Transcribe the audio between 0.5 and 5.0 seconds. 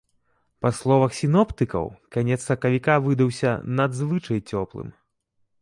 Па словах сіноптыкаў, канец сакавіка выдаўся надзвычай цёплым.